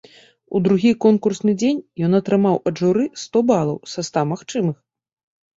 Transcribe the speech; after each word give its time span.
У 0.59 0.59
другі 0.67 0.91
конкурсны 1.05 1.53
дзень 1.63 1.83
ён 2.09 2.21
атрымаў 2.21 2.57
ад 2.71 2.75
журы 2.85 3.05
сто 3.25 3.45
балаў 3.53 3.77
са 3.93 3.99
ста 4.09 4.25
магчымых. 4.31 4.77